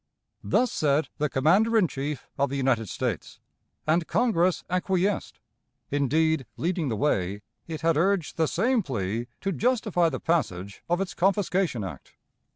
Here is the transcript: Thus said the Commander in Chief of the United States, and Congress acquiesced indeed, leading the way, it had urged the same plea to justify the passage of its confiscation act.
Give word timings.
Thus 0.43 0.71
said 0.71 1.09
the 1.19 1.29
Commander 1.29 1.77
in 1.77 1.87
Chief 1.87 2.27
of 2.35 2.49
the 2.49 2.55
United 2.55 2.89
States, 2.89 3.39
and 3.85 4.07
Congress 4.07 4.63
acquiesced 4.67 5.39
indeed, 5.91 6.47
leading 6.57 6.89
the 6.89 6.95
way, 6.95 7.43
it 7.67 7.81
had 7.81 7.97
urged 7.97 8.35
the 8.35 8.47
same 8.47 8.81
plea 8.81 9.27
to 9.41 9.51
justify 9.51 10.09
the 10.09 10.19
passage 10.19 10.81
of 10.89 11.01
its 11.01 11.13
confiscation 11.13 11.83
act. 11.83 12.15